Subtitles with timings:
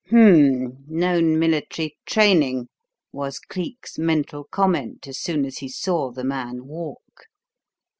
[0.09, 0.73] "Humph!
[0.87, 2.69] Known military training,"
[3.11, 7.25] was Cleek's mental comment as soon as he saw the man walk.